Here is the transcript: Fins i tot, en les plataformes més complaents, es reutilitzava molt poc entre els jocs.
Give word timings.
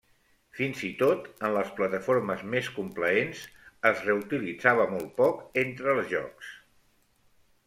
Fins 0.59 0.79
i 0.87 0.87
tot, 1.01 1.27
en 1.47 1.51
les 1.57 1.69
plataformes 1.79 2.41
més 2.55 2.69
complaents, 2.77 3.43
es 3.91 4.03
reutilitzava 4.09 4.89
molt 4.95 5.15
poc 5.21 5.45
entre 5.67 5.95
els 5.99 6.11
jocs. 6.17 6.51